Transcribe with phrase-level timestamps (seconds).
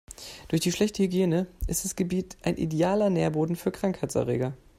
[0.47, 4.57] Durch die schlechte Hygiene ist das Gebiet ein idealer Nährboden für Krankheitserreger.